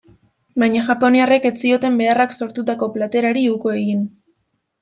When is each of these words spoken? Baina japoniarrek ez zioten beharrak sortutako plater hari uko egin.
Baina 0.63 0.85
japoniarrek 0.87 1.45
ez 1.51 1.53
zioten 1.65 2.01
beharrak 2.01 2.35
sortutako 2.41 2.91
plater 2.97 3.31
hari 3.33 3.47
uko 3.59 3.75
egin. 3.83 4.05